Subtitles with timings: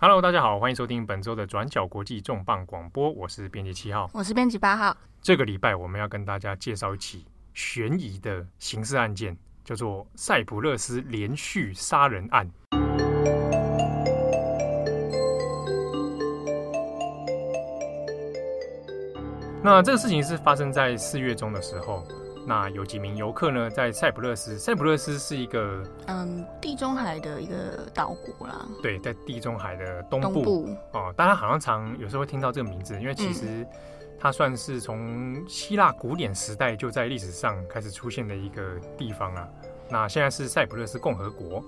[0.00, 4.96] Hello，大家好，欢迎收听本周的转角国际重磅广播，我是编辑七号，我是编辑八号。
[5.20, 12.48] 这个礼拜我们要跟大家介绍一起悬疑的刑事案件，叫做塞浦勒斯连续杀人案。
[19.64, 22.06] 那这个事情是发生在四月中的时候。
[22.48, 24.58] 那有几名游客呢，在塞浦路斯。
[24.58, 28.66] 塞浦路斯是一个嗯，地中海的一个岛国啦。
[28.82, 31.12] 对，在地中海的东部，哦。
[31.14, 33.66] 大家好像常有时候会听到这个名字，因为其实
[34.18, 39.46] 它算是从希腊古典时代就在历史上开始出现的一个地方啊。
[39.90, 41.62] 那现在是塞浦路斯共和国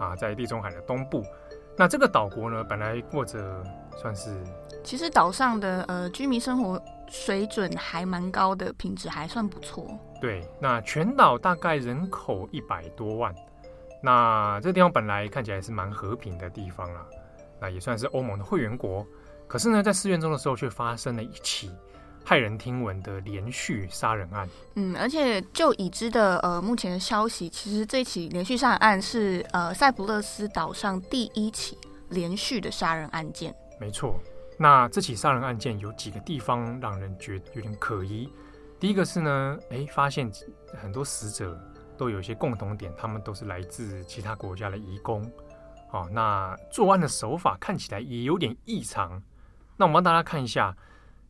[0.00, 1.22] 啊，在地中海的东部。
[1.76, 3.62] 那这个岛国呢，本来过着
[3.96, 4.30] 算是，
[4.82, 9.86] 其实岛上的呃居民生活水准还蛮高的，品质还算不错。
[10.20, 13.34] 对，那全岛大概人口一百多万，
[14.02, 17.04] 那这个地方本来看起来是蛮和平的地方啦，
[17.60, 19.06] 那也算是欧盟的会员国。
[19.46, 21.70] 可是呢，在四月中的时候，却发生了一起
[22.24, 24.48] 骇人听闻的连续杀人案。
[24.74, 31.76] 嗯，而且就已知的呃目前的消息，其实这起连续杀人案是呃塞浦路斯岛上第一起
[32.08, 33.54] 连续的杀人案件。
[33.78, 34.18] 没错。
[34.56, 38.28] 那这起杀人案件有几个地方让人觉得有点可疑。
[38.78, 40.30] 第一个是呢，哎，发现
[40.80, 41.58] 很多死者
[41.98, 45.28] 都有一些共同点，他们都是来自其他国家的移工。
[45.90, 49.20] 哦，那作案的手法看起来也有点异常。
[49.76, 50.76] 那我们帮大家看一下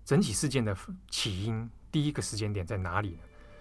[0.05, 0.77] 整体事件的
[1.11, 3.19] 起因，第一个时间点在哪里呢？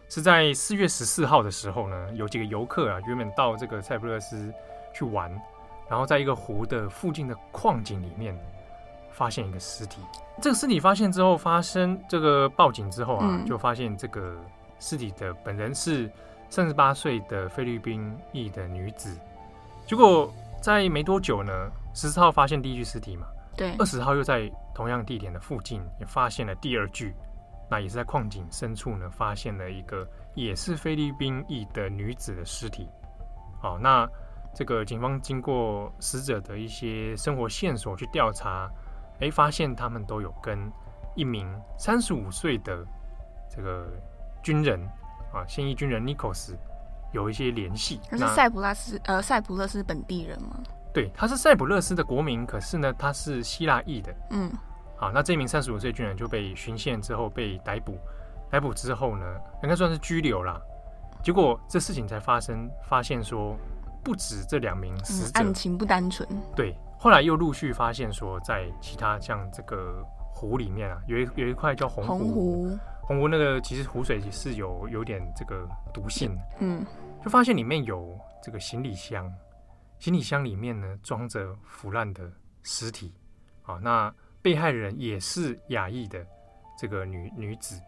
[0.09, 4.53] 是在四月十四号的时候呢，有几个游客啊，原本到这个塞浦路斯
[4.93, 5.31] 去玩，
[5.89, 8.37] 然后在一个湖的附近的矿井里面。
[9.15, 10.01] 发现一个尸体，
[10.41, 14.35] 这个尸体发现之后，发生这个报警之后啊，嗯、就发现这个
[14.79, 16.11] 尸体的本人是
[16.49, 19.15] 三十八岁的菲律宾裔的女子。
[19.85, 20.33] 结果
[20.63, 27.15] 在没多久呢，十四号发现第一具尸体嘛，对，二十号又在同样地点的附近也发现了第二具，
[27.69, 32.89] 那也是在矿井深处呢，发现了一个也是菲律宾裔的女子的尸体。
[33.61, 34.07] 哦，那
[34.53, 38.69] 这个警方经过死者的一些生活线索去调查。
[39.19, 40.69] 哎，发现他们都有跟
[41.15, 41.47] 一名
[41.77, 42.83] 三十五岁的
[43.47, 43.87] 这个
[44.41, 44.83] 军人
[45.31, 46.57] 啊，现役军人尼 o 斯
[47.13, 48.01] 有一些联系。
[48.09, 50.59] 他是塞浦拉斯呃，塞浦勒斯本地人吗？
[50.93, 54.13] 对，他是塞浦路斯的国民，可是呢，他是希腊裔的。
[54.29, 54.51] 嗯，
[54.95, 57.97] 好，那这名三十五岁军人就被巡线之后被逮捕，
[58.49, 59.25] 逮捕之后呢，
[59.63, 60.61] 应该算是拘留了。
[61.23, 63.57] 结果这事情才发生，发现说
[64.03, 66.27] 不止这两名死者，嗯，案情不单纯。
[66.55, 66.75] 对。
[66.99, 70.01] 后来又陆续发现说，在其他像这个
[70.33, 76.85] 湖里面啊，有一有一块叫红湖，红湖，红湖那个其实湖水是有有点这个毒性，嗯，
[77.21, 79.29] 就发现里面有这个行李箱，
[80.03, 82.29] 行李箱里面呢装着腐烂的
[82.61, 83.13] 尸体，
[83.61, 86.27] 啊，那被害人也是亚裔的
[86.77, 87.81] 这个女女子，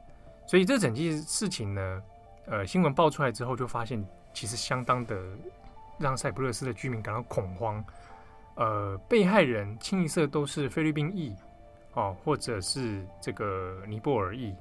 [0.48, 2.02] 所以这整件事情呢，
[2.46, 4.02] 呃，新闻爆出来之后，就发现
[4.34, 5.22] 其实相当的
[6.00, 7.84] 让塞浦路斯的居民感到恐慌。
[8.56, 11.36] 呃，被害人清一色都是菲律宾裔，
[11.96, 14.56] 哦，或者是这个尼泊尔裔，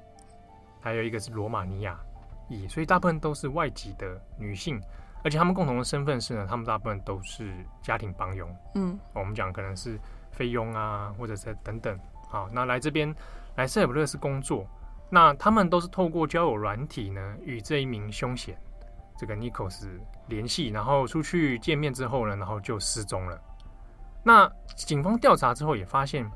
[0.80, 1.96] 还有一个是罗马尼亚
[2.48, 4.82] 裔，所以大部分都是外籍的女性，
[5.24, 9.98] 而且他们共同的身份是呢，他们大部分都是家庭帮佣，嗯，我们讲可能是
[10.30, 11.98] 菲佣啊，或者是等等，
[12.28, 13.12] 好，那来这边
[13.56, 14.66] 来塞浦路斯工作，
[15.08, 18.54] 那他们都是透过交友软体呢，与这一名凶嫌
[19.16, 19.98] 这个尼可斯
[20.28, 23.40] 联系，然后出去见面之后呢，然后就失踪了。
[24.22, 24.46] 那
[24.76, 26.30] 警方调查之后也发现，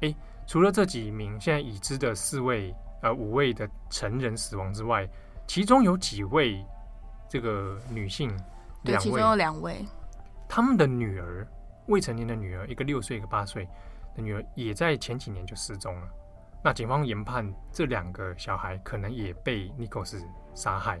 [0.00, 0.14] 诶，
[0.46, 5.08] 除了这几名现在已知的四位呃五位的成人死亡之外，
[5.46, 6.62] 其中有几位
[7.28, 8.34] 这个女性，
[8.82, 9.84] 对，其中有两位，
[10.48, 11.46] 他们的女儿
[11.86, 13.68] 未成年的女儿，一个六岁，一个八岁
[14.14, 16.08] 的女儿，也在前几年就失踪了。
[16.64, 20.20] 那警方研判这两个小孩可能也被 Nichols
[20.54, 21.00] 杀害。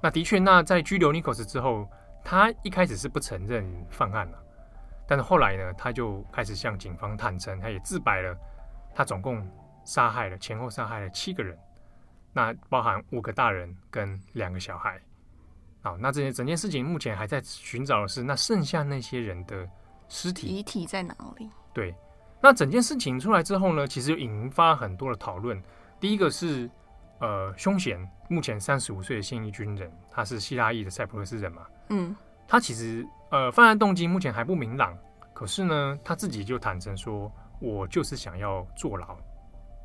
[0.00, 1.86] 那的确，那在拘留 Nichols 之后，
[2.24, 4.38] 他一开始是不承认犯案了。
[5.06, 8.34] 但是后来呢，他就开始向警方坦诚，他也自白了，
[8.94, 9.46] 他总共
[9.84, 11.58] 杀害了前后杀害了七个人，
[12.32, 14.98] 那包含五个大人跟两个小孩。
[15.82, 19.68] 好，那这件整件事情目前还在寻找的是那剩下那些人的
[20.08, 21.48] 尸体，遗体在哪里？
[21.72, 21.94] 对，
[22.42, 25.62] 那整件事情出来之后呢，其实就引发很多的讨论。
[25.98, 26.68] 第一个是，
[27.20, 27.98] 呃，凶嫌
[28.28, 32.14] 目前三十五岁的现役军人，他是希腊裔的塞浦路斯人嘛，嗯，
[32.46, 33.06] 他其实。
[33.30, 34.92] 呃，犯案动机目前还不明朗，
[35.32, 37.30] 可是呢，他自己就坦诚说
[37.62, 39.16] ：“我就是想要坐牢，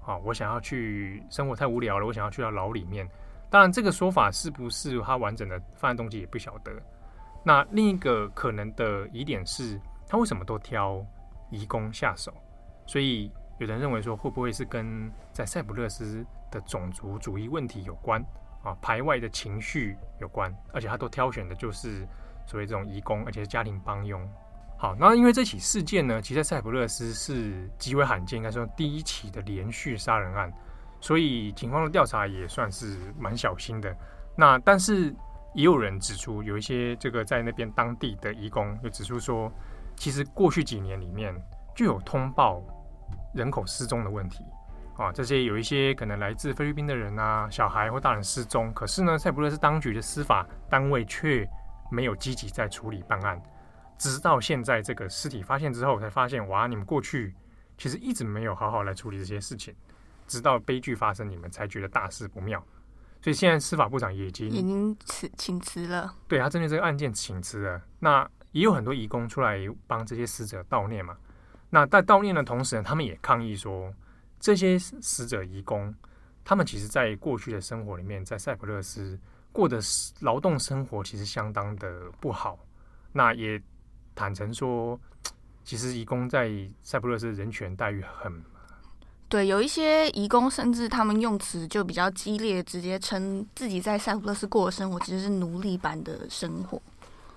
[0.01, 3.07] 好，我想要去生活太无聊了，我想要去到牢里面。”
[3.55, 6.73] 当然，这个说法是不是他完整的犯案动机也不晓得。
[7.41, 9.79] 那另一个可能的疑点是，
[10.09, 11.01] 他为什么都挑
[11.49, 12.33] 移工下手，
[12.85, 18.21] 所以有人认为说，会不会是跟在塞浦路斯的种族主义问题有关
[18.61, 18.75] 啊？
[18.81, 22.05] 排外的情绪有关，而且他都挑选的就是
[22.45, 24.29] 所谓这种移工，而且是家庭帮佣。
[24.77, 30.51] 好，那因为这起事件呢，其实在塞浦路斯是极为罕见，应该说第一起的连续杀人案，
[30.99, 33.95] 所以警方的调查也算是蛮小心的。
[34.37, 35.15] 那但是
[35.53, 39.51] 也有人指出，有一些这个在那边当地的移工就指出说，
[39.95, 41.33] 其实过去几年里面
[41.75, 42.61] 就有通报
[43.33, 44.43] 人口失踪的问题
[44.97, 51.47] 啊，这些有一些可能来自菲律宾的人啊，小孩或大人失踪，可是呢，塞浦路斯当局的司法单位却
[51.91, 53.41] 没有积极在处理办案。
[53.97, 57.33] 直到现在，这个尸体发现之后，才发现哇，你们过去
[57.77, 59.73] 其实一直没有好好来处理这些事情，
[60.27, 62.63] 直到悲剧发生，你们才觉得大事不妙。
[63.21, 66.13] 所以现在司法部长也已经已经辞请辞了。
[66.27, 67.81] 对，他针对这个案件请辞了。
[67.99, 69.57] 那也有很多义工出来
[69.87, 71.17] 帮这些死者悼念嘛。
[71.69, 73.93] 那在悼念的同时呢，他们也抗议说，
[74.39, 75.93] 这些死者义工，
[76.43, 79.19] 他们其实在过去的生活里面，在塞浦路斯
[79.51, 79.79] 过的
[80.19, 82.59] 劳动生活其实相当的不好。
[83.13, 83.61] 那也。
[84.17, 84.97] 坦诚说，
[85.65, 86.49] 其实义工在
[86.81, 88.41] 塞浦路斯人权待遇很……
[89.35, 96.81] 对，有一些移工甚至他们用词就比较激烈，直接称自己在塞浦路斯过的生活其实是奴隶般的生活。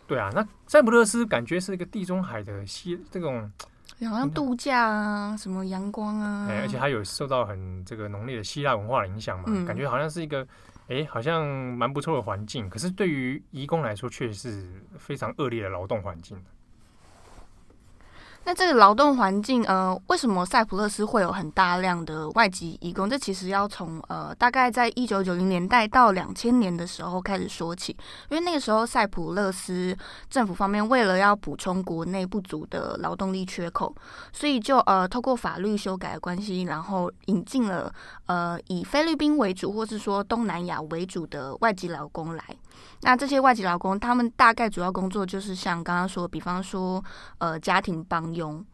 [0.07, 3.51] 对啊，那塞浦路斯感觉是一个地中海的西这种，
[4.09, 10.47] 好像度假啊，什么阳光啊，哎，而且还有受到很这个浓烈的希腊文化的影响嘛，嗯、感觉好像是一个
[10.87, 12.71] 哎，好像蛮不错的环境。
[12.71, 16.41] 可是对于移工来说，却是非常恶劣的劳动环境。
[18.45, 23.09] 那这个劳动环境，呃，为什么塞浦路斯会有很大量的外籍移工？
[23.09, 27.95] 这其实要从呃，大概在一九九零年代到两千年的时候开始说起，
[28.31, 29.95] 因为那个时候塞浦路斯
[30.31, 33.95] 政府方面为了要补充国内不足的劳动力缺口，
[34.33, 37.93] 所以就呃，透过法律修改的关系，然后引进了
[38.25, 42.43] 呃，以菲律宾为主，或是说东南亚为主的外籍劳工来。
[43.03, 47.03] 那这些外籍劳工，他们大概主要工作就是像刚刚说，比方说，
[47.39, 48.65] 呃，家庭帮佣。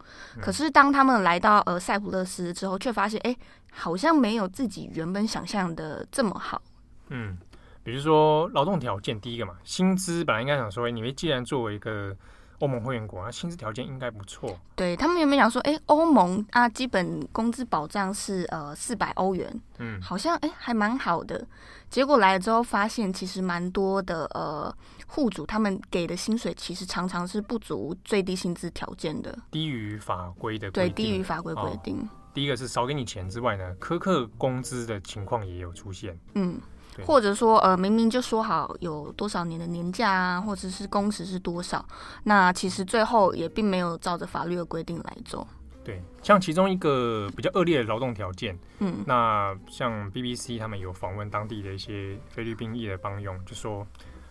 [0.40, 3.36] 可是当他们来到呃塞浦路斯之后，却发现，哎，
[3.72, 6.60] 好像没有自己原本想象的这么好。
[7.08, 7.36] 嗯，
[7.82, 12.16] 比如说劳动条件，第一个嘛，薪资本来应该想说，你们既然作为一个。
[12.64, 14.58] 欧盟会员国，那薪资条件应该不错。
[14.74, 21.46] 对，他们有没有想说，哎、欸，欧盟啊，基本工资保障是呃四百欧元，嗯，好像哎、欸、还蛮好的。
[21.90, 24.74] 结果来了之后，发现其实蛮多的呃
[25.06, 30.70] 户主他们给的薪水其实常常是不足最低薪资条件的，低于法规的。
[30.70, 32.08] 对，低于法规规定、哦。
[32.32, 36.18] 第一个是少给你钱之外呢，苛刻工资的情况也有出现。
[36.34, 36.58] 嗯。
[37.02, 41.84] 或者说，呃，明明就说好有多少年的年假啊，或者是工时是多少，
[42.24, 45.46] 那其实最后也并没有照着法律的规定来做。
[45.82, 53.86] 对，像其中一个比较恶劣的劳动条件，嗯，那像 BBC 他们有访问当地的一些菲律宾裔的帮佣，就说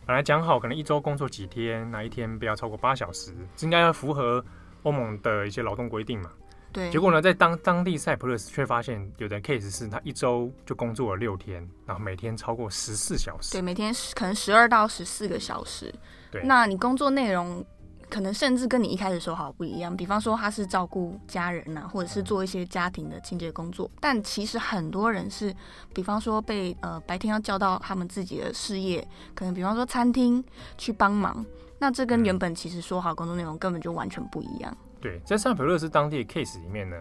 [0.06, 4.44] 本来讲好可能一周工作几天，那一天不要超过八小时，应该要符合
[4.82, 6.32] 欧盟的一些劳动规定嘛。
[6.74, 13.52] 对，结果呢，在当当地塞浦路斯却发现有的 case 是他一周就工作了六天，然后每天超过十四小时。
[13.52, 15.94] 对，每天可能十二到十四个小时。
[16.32, 17.64] 对，那你工作内容
[18.10, 19.96] 可能甚至跟你一开始说好不一样。
[19.96, 23.90] 比方说他是照顾家人呐、啊，或者是做一些家庭的清洁工作。
[24.00, 25.56] 但其实很多人是，
[25.94, 30.44] 比方说被呃白天要叫到他们自己的事业，可能比方说餐厅
[30.76, 31.46] 去帮忙。
[31.78, 34.76] 那这跟原本其实说好工作内容根本就完全不一样。
[35.04, 36.96] 对，在塞浦路斯当地的 case 里面呢，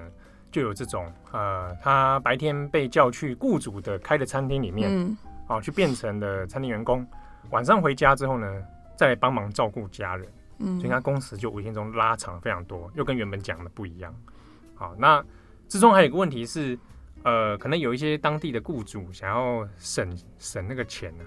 [0.50, 5.16] 就有这种呃，他白天被叫去雇主的开的餐厅里面，嗯，
[5.46, 7.06] 哦，去变成了餐厅员工，
[7.50, 8.62] 晚上回家之后呢，
[8.96, 10.28] 再来帮忙照顾家人，
[10.58, 14.12] 嗯，所以他工时就无形中拉长非常多，又跟原本讲的不一样。
[14.74, 15.24] 好，那
[15.68, 16.76] 之中还有一个问题是，
[17.22, 21.24] 呃，可能有一些当地的雇主想要省省那个钱呢，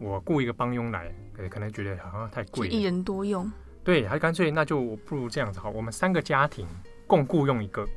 [0.00, 1.14] 我雇一个帮佣来，
[1.48, 3.48] 可能觉得好像太贵，一人多用。
[3.88, 6.66] 对，还干脆那就不如这样子好，我们三个家庭
[7.06, 7.88] 共雇用一个。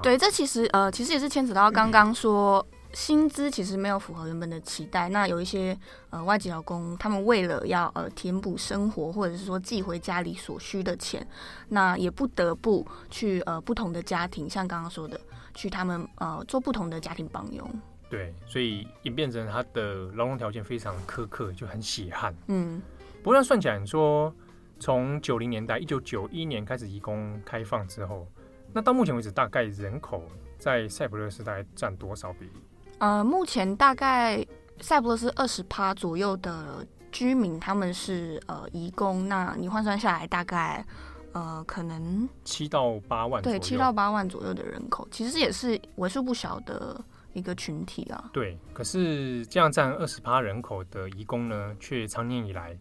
[0.00, 5.08] 对，这其实呃，其实也是牵扯到刚刚说薪资其实没有符合原本的期待。
[5.08, 5.76] 那有一些
[6.10, 11.26] 呃外籍劳工，他们为了要呃填补生活，或者是说寄回家里所需的钱，
[11.70, 15.20] 那也不得不去呃不同的家庭，像刚刚说的，
[15.52, 17.68] 去他们呃做不同的家庭帮佣。
[18.08, 22.32] 对，所以演变成他的劳动条件非常苛刻，就很血汗。
[22.46, 22.80] 嗯，
[23.20, 24.32] 不过算起来，你说。
[24.80, 28.26] 从九零年代，一九九一年开始移工开放之后，
[28.72, 30.24] 那到目前为止，大概人口
[30.58, 32.52] 在塞浦路斯大概占多少比例？
[32.98, 34.44] 呃，目前大概
[34.80, 39.28] 塞浦路斯二十趴左右的居民，他们是呃移工。
[39.28, 40.84] 那你换算下来，大概
[41.32, 46.98] 呃，可能七到八万，对，七到八万左右的人口，其实也是为数不小的
[47.34, 48.30] 一个群体啊。
[48.32, 52.76] 对，可是这样占二十趴人口的移工呢，却长年以来，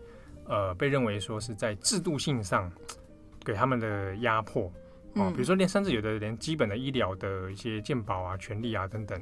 [0.49, 2.69] 呃，被认为说是在制度性上
[3.45, 4.63] 给他们的压迫
[5.13, 9.21] 哦、呃，比如说连甚至有的连基本的医疗的一些健保啊、权利啊等等，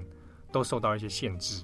[0.52, 1.64] 都受到一些限制。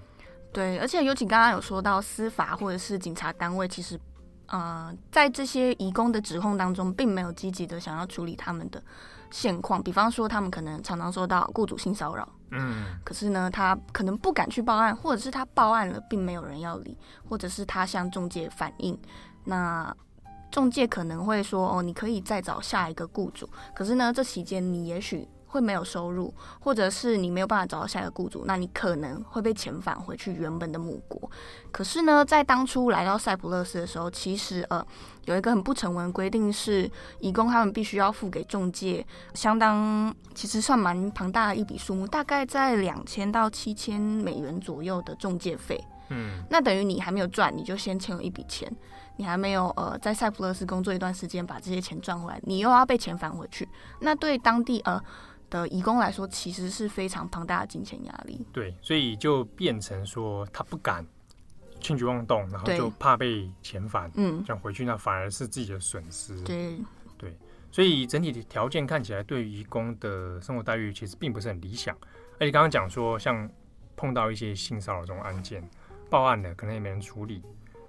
[0.52, 4.00] 对，而且尤其刚刚有说到司法或者是警察单位，其实。
[4.48, 8.84] 呃，在这些移工的指控当中，并没有积极的想要处理他们的
[9.32, 9.82] 现况。
[9.82, 16.96] 比方说，他们可能常常受到雇主性骚扰，嗯，可是呢，他可能不敢去报案，或者是他报案了，并没有人要理，
[17.28, 18.96] 或者是他向中介反映，
[19.46, 19.96] 那
[20.52, 23.50] 中介可能会说，哦，你可以再找下一个雇主。
[23.74, 25.28] 可是呢，这期间你也许。
[25.54, 31.30] 会没有收入，或者是你没有办法找到下一个雇主，那你可能会被遣返回去原本的母国。
[31.72, 34.84] 可是呢，在当初来到塞浦路斯的时候，其实呃
[35.26, 45.80] 有一个很不成文的规定是，义工他们必须要付给中介相当其实算蛮庞大的一笔数目，大概在两千到七千美元左右的中介费。
[46.10, 48.76] 嗯，那等于你还没有赚，你就先欠了一笔钱，
[49.18, 53.68] 你还没有呃在塞浦路斯工作一段时间把这些钱赚回来，你又要被遣返回去。
[54.00, 55.02] 那对当地呃。
[55.50, 58.44] 的移工来说，其实是非常庞大的金钱压力。
[58.52, 61.06] 对，所以就变成说他不敢
[61.80, 66.42] 轻举妄动，然后就怕被遣返，嗯，这样回去那反而是自己的损失。
[66.42, 66.80] 对
[67.20, 67.38] 对，
[67.72, 71.96] 所以整体的条件看起来，对移工的生活待遇其实并不是很理想。
[72.40, 73.48] 而且刚刚讲说，像
[73.96, 75.64] 碰到一些性骚扰这种案件，
[76.10, 77.44] 报案了可能也没人处理。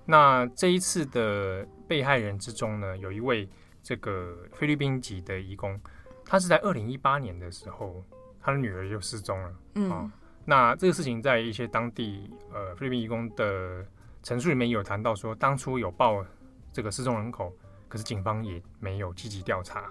[0.07, 3.49] 那这一次的被害人之中呢，有一位
[3.83, 5.81] 这个菲律宾籍的义工。
[6.27, 8.03] 他是在二零一八年的时候，
[8.41, 9.55] 他的女儿就失踪了。
[9.75, 10.11] 嗯、哦，
[10.47, 13.85] 那这个事情在一些当地呃菲律宾义工的
[14.23, 16.25] 陈述里面有谈到说，当初有报
[16.73, 17.55] 这个失踪人口，
[17.89, 19.83] 可是警方也没有积极调查。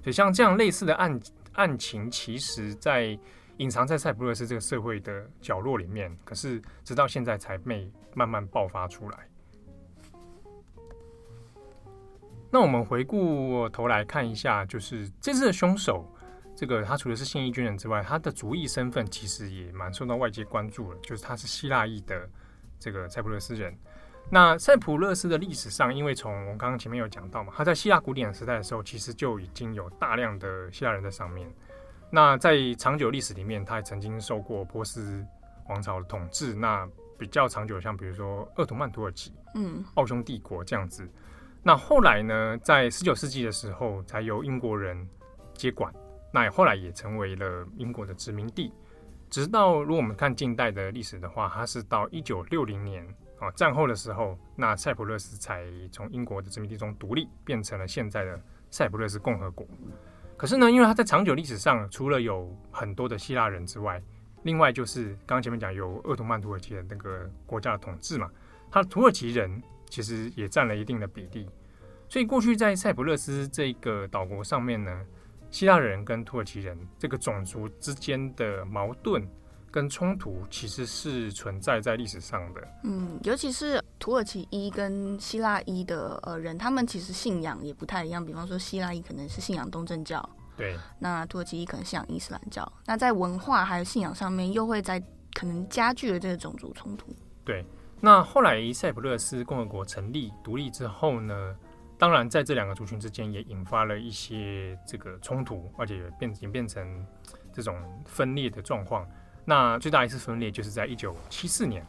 [0.00, 1.20] 所以像这样类似的案
[1.54, 3.18] 案情，其实在
[3.56, 9.26] 隐藏在塞浦路斯这个社会的角落里面，可是直到现在才被慢慢爆发出来。
[12.50, 16.04] 那我们回过头来看一下，就是这次的凶手，
[16.56, 22.28] 这个他除了是现役军人之外，他的族裔身份其实也蛮受到外界关注的，就是他是希腊裔的
[22.78, 23.72] 这个塞浦路斯人。
[24.28, 31.48] 那塞浦路斯的历史上，因为从我们刚刚前面有讲到嘛，他在希腊古典时代的时候，其实就已经有大量的希腊人在上面。
[32.10, 35.24] 那在长久历史里面，他也曾经受过波斯
[35.68, 36.52] 王朝的统治。
[36.52, 41.08] 那比较长久，像比如说鄂图曼土耳其、嗯，奥匈帝国这样子。
[41.62, 45.06] 那后来呢，在十九世纪的时候，才由英国人
[45.52, 45.92] 接管。
[46.32, 48.72] 那后来也成为了英国的殖民地。
[49.28, 53.06] 直到如果我们看近代的历史的话，它是到一九六零年
[53.38, 58.40] 啊，战后的时候，那塞浦路斯才从英国的殖民地中独立，变成了现在的
[58.70, 59.66] 塞浦路斯共和国。
[60.38, 64.02] 可是呢，因为它在长久历史上，除了有很多的希腊人之外，
[64.44, 68.30] 另外就是刚刚前面讲有鄂图曼土耳其的那个国家的统治嘛，
[68.70, 69.62] 它土耳其人。
[69.90, 71.46] 其实也占了一定的比例，
[72.08, 75.04] 所以过去在塞浦路斯这个岛国上面呢，
[75.50, 79.28] 希腊人跟土耳其人这个种族之间的矛盾
[79.70, 82.60] 跟冲突其实是存在在历史上的。
[82.84, 88.24] 嗯，尤其是土耳其一跟希腊一的呃人，他们其实信仰也不太一样。
[88.24, 92.72] 比方说，希腊一可能是信仰东正教，对，那土耳其一可能信仰伊斯兰教。
[92.86, 95.02] 那在文化还有信仰上面，又会在
[95.34, 97.14] 可能加剧了这个种族冲突。
[97.44, 97.64] 对。
[98.02, 101.54] 那后来塞浦路斯共和国成立独立之后呢，
[101.98, 107.06] 当然在这两个族群之间也引发了一些这个冲突，而且也变演变成
[107.52, 107.76] 这种
[108.06, 109.06] 分裂的状况。
[109.44, 111.86] 那最大一次分裂就是在一九七四年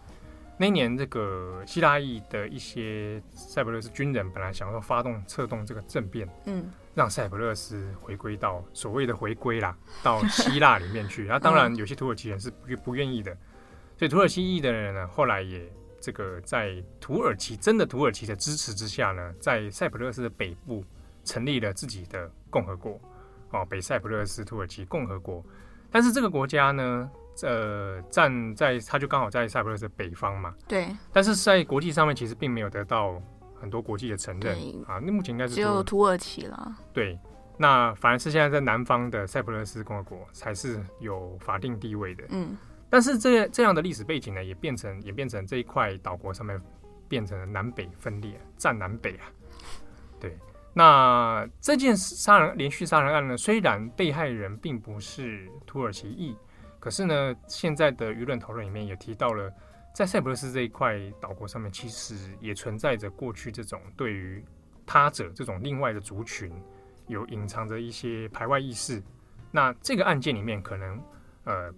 [0.57, 11.23] 那一年，这个希腊裔的一些塞浦路斯军人本来想要发动策动这个政变，嗯，让塞浦路斯回归到所谓的回归啦， 到希腊里面去。
[11.23, 13.33] 那当然有些土耳其人是不不愿意的，
[13.97, 15.71] 所以土耳其裔的人呢，后来也。
[16.01, 20.83] 这个在土耳其真的土耳其的支持之下呢，在塞浦路斯的北部
[21.23, 22.99] 成立了自己的共和国，
[23.51, 25.45] 哦，北塞浦路斯土耳其共和国。
[25.91, 27.11] 但是这个国家呢，
[27.43, 30.87] 呃，站在它就刚好在塞浦路斯的北方嘛，对。
[31.13, 33.21] 但是在国际上面其实并没有得到
[33.59, 34.99] 很多国际的承认啊。
[35.03, 36.75] 那目前应该是只有土耳其了。
[36.91, 37.19] 对，
[37.57, 42.23] 那反而是现在在南方的塞浦路斯共和国才是有法定地位的。
[42.29, 42.57] 嗯。
[42.91, 46.61] 但是这这样的历史背景呢，也变成演变成这一块岛国上面
[47.07, 49.31] 变成了南北分裂，战南北啊。
[50.19, 50.37] 对，
[50.73, 56.35] 那这件杀人连续杀人案呢，虽然被害人并不是土耳其裔，
[56.81, 59.49] 可是呢，现在的舆论讨论里面也提到了，
[59.95, 64.43] 在塞浦路斯这一块岛国上面，其实也存在着过去这种对于
[64.85, 66.51] 他者这种另外的族群
[67.07, 69.01] 有隐藏着一些排外意识。
[69.49, 71.01] 那这个案件里面，可能
[71.45, 71.73] 呃，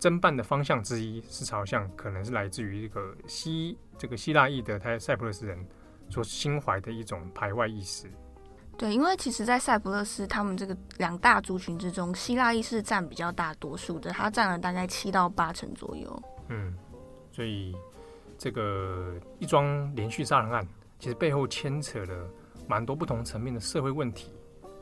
[0.00, 5.58] 侦办的方向之一是朝向可能是来自于一个希这个希腊裔的他塞浦路斯人
[6.08, 8.10] 所心怀的一种排外意识。
[8.78, 16.22] 对，因为其实，在塞浦路斯他们这个两大族群之中，希腊裔是占比较大多数的，它占了大概七到八成左右。
[16.48, 16.74] 嗯，
[17.30, 17.76] 所以
[18.38, 20.66] 这个一桩连续杀人案，
[20.98, 22.30] 其实背后牵扯了
[22.66, 24.32] 蛮多不同层面的社会问题。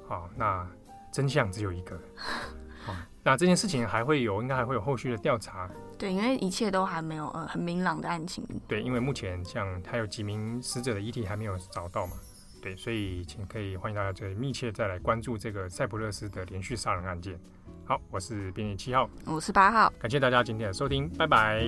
[0.06, 0.66] 好，那。
[1.10, 2.28] 真相只有一个，好，
[3.30, 5.68] 那这件事情还会有，应该还会有后续的调查。
[5.98, 8.42] 对，因为一切都还没有呃很明朗的案情。
[8.66, 12.14] 对，因为目前像还有几名死者的遗体还没有找到嘛，
[12.62, 17.38] 对，所以请可以欢迎大家再密切再来关注这个塞浦路斯的连续杀人案件。
[17.84, 21.66] 好，我是编辑七号，我是八号，感谢大家今天的收听，拜拜。